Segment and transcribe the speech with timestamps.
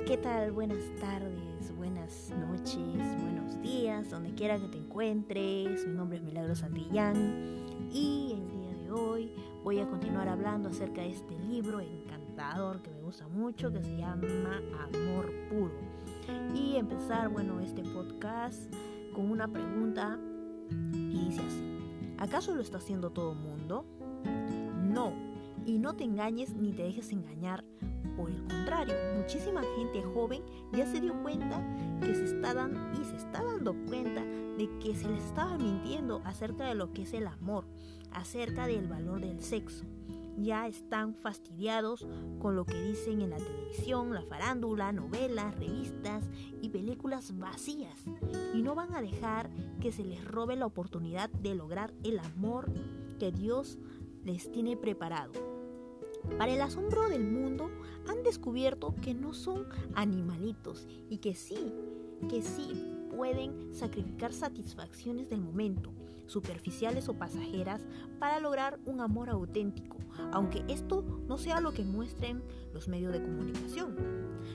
[0.00, 0.50] ¿qué tal?
[0.50, 5.86] Buenas tardes, buenas noches, buenos días, donde quiera que te encuentres.
[5.86, 7.14] Mi nombre es Milagro Santillán
[7.92, 9.32] y el día de hoy
[9.62, 13.96] voy a continuar hablando acerca de este libro encantador que me gusta mucho que se
[13.96, 15.74] llama Amor Puro.
[16.54, 18.74] Y empezar, bueno, este podcast
[19.14, 20.18] con una pregunta
[20.92, 21.78] y dice así.
[22.18, 23.86] ¿Acaso lo está haciendo todo el mundo?
[24.82, 25.12] No,
[25.64, 27.64] y no te engañes ni te dejes engañar
[28.16, 31.62] por el contrario, muchísima gente joven ya se dio cuenta
[32.00, 36.22] que se está dando y se está dando cuenta de que se les estaba mintiendo
[36.24, 37.64] acerca de lo que es el amor,
[38.12, 39.84] acerca del valor del sexo.
[40.36, 42.06] Ya están fastidiados
[42.40, 46.24] con lo que dicen en la televisión, la farándula, novelas, revistas
[46.60, 48.02] y películas vacías.
[48.52, 49.48] Y no van a dejar
[49.80, 52.72] que se les robe la oportunidad de lograr el amor
[53.20, 53.78] que Dios
[54.24, 55.32] les tiene preparado.
[56.38, 57.70] Para el asombro del mundo,
[58.24, 61.72] descubierto que no son animalitos y que sí,
[62.28, 65.92] que sí pueden sacrificar satisfacciones del momento,
[66.26, 67.86] superficiales o pasajeras,
[68.18, 69.98] para lograr un amor auténtico,
[70.32, 73.96] aunque esto no sea lo que muestren los medios de comunicación.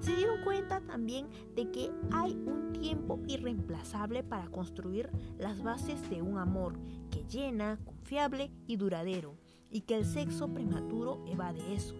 [0.00, 6.22] Se dieron cuenta también de que hay un tiempo irreemplazable para construir las bases de
[6.22, 6.74] un amor
[7.10, 9.36] que llena, confiable y duradero
[9.70, 11.94] y que el sexo prematuro evade eso,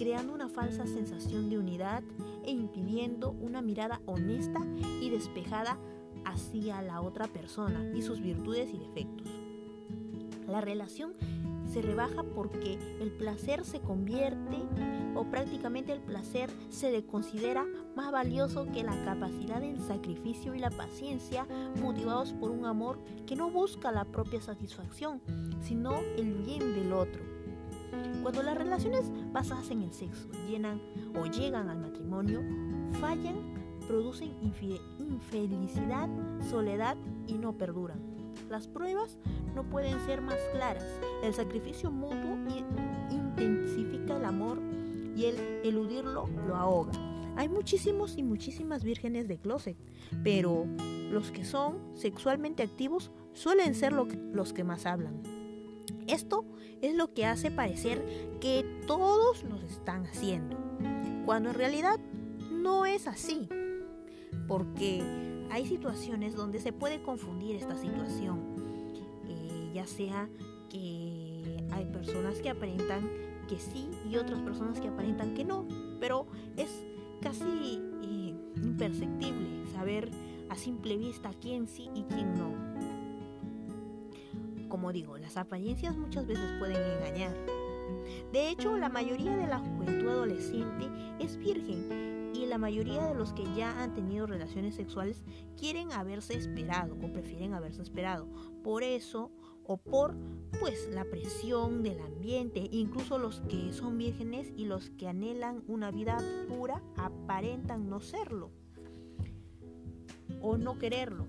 [0.00, 2.02] creando una falsa sensación de unidad
[2.46, 4.58] e impidiendo una mirada honesta
[4.98, 5.76] y despejada
[6.24, 9.28] hacia la otra persona y sus virtudes y defectos.
[10.48, 11.12] La relación
[11.66, 14.56] se rebaja porque el placer se convierte
[15.14, 20.60] o prácticamente el placer se le considera más valioso que la capacidad del sacrificio y
[20.60, 21.46] la paciencia
[21.78, 25.20] motivados por un amor que no busca la propia satisfacción,
[25.60, 27.39] sino el bien del otro.
[28.22, 30.80] Cuando las relaciones basadas en el sexo llenan
[31.18, 32.40] o llegan al matrimonio,
[33.00, 33.36] fallan,
[33.86, 34.32] producen
[34.98, 36.08] infelicidad,
[36.48, 37.98] soledad y no perduran.
[38.48, 39.18] Las pruebas
[39.54, 40.84] no pueden ser más claras.
[41.22, 42.36] El sacrificio mutuo
[43.10, 44.58] intensifica el amor
[45.16, 46.92] y el eludirlo lo ahoga.
[47.36, 49.76] Hay muchísimos y muchísimas vírgenes de closet,
[50.22, 50.66] pero
[51.10, 55.39] los que son sexualmente activos suelen ser los que más hablan.
[56.10, 56.44] Esto
[56.82, 58.04] es lo que hace parecer
[58.40, 60.56] que todos lo están haciendo,
[61.24, 62.00] cuando en realidad
[62.50, 63.48] no es así,
[64.48, 68.40] porque hay situaciones donde se puede confundir esta situación,
[69.28, 70.28] eh, ya sea
[70.68, 73.08] que hay personas que aparentan
[73.48, 75.68] que sí y otras personas que aparentan que no,
[76.00, 76.26] pero
[76.56, 76.70] es
[77.20, 80.10] casi eh, imperceptible saber
[80.48, 82.89] a simple vista quién sí y quién no.
[84.70, 87.36] Como digo, las apariencias muchas veces pueden engañar.
[88.32, 90.88] De hecho, la mayoría de la juventud adolescente
[91.18, 95.24] es virgen y la mayoría de los que ya han tenido relaciones sexuales
[95.58, 98.28] quieren haberse esperado o prefieren haberse esperado.
[98.62, 99.32] Por eso
[99.64, 100.16] o por
[100.60, 105.90] pues la presión del ambiente, incluso los que son vírgenes y los que anhelan una
[105.90, 108.50] vida pura aparentan no serlo
[110.40, 111.26] o no quererlo.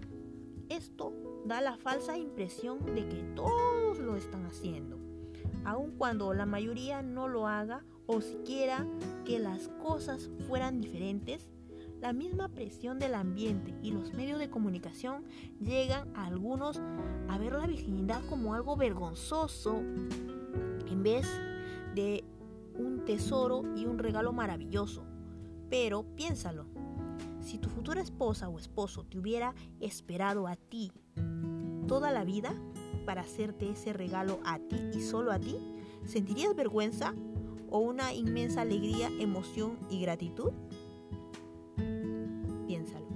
[0.72, 1.12] Esto
[1.46, 4.98] da la falsa impresión de que todos lo están haciendo,
[5.66, 8.88] aun cuando la mayoría no lo haga o siquiera
[9.26, 11.50] que las cosas fueran diferentes,
[12.00, 15.26] la misma presión del ambiente y los medios de comunicación
[15.60, 16.82] llegan a algunos
[17.28, 21.28] a ver la virginidad como algo vergonzoso en vez
[21.96, 22.24] de
[22.80, 25.04] un tesoro y un regalo maravilloso.
[25.70, 26.66] Pero piénsalo,
[27.42, 30.92] si tu futura esposa o esposo te hubiera esperado a ti
[31.88, 32.54] toda la vida
[33.06, 35.58] para hacerte ese regalo a ti y solo a ti,
[36.06, 37.14] ¿sentirías vergüenza
[37.70, 40.52] o una inmensa alegría, emoción y gratitud?
[42.68, 43.08] Piénsalo.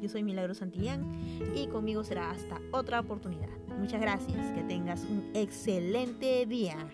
[0.00, 1.04] Yo soy Milagro Santillán
[1.54, 3.48] y conmigo será hasta otra oportunidad.
[3.78, 6.88] Muchas gracias, que tengas un excelente día.